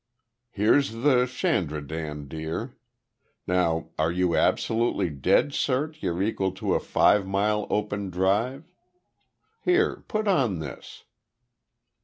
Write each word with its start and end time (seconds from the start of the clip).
"Here's 0.49 0.93
the 0.93 1.27
shandradan, 1.27 2.27
dear. 2.27 2.73
Now 3.45 3.91
are 3.99 4.11
you 4.11 4.35
absolutely 4.35 5.11
dead 5.11 5.49
cert 5.51 6.01
you're 6.01 6.23
equal 6.23 6.53
to 6.53 6.73
a 6.73 6.79
five 6.79 7.27
mile 7.27 7.67
open 7.69 8.09
drive. 8.09 8.73
Here 9.63 9.97
put 10.07 10.27
on 10.27 10.57
this." 10.57 11.03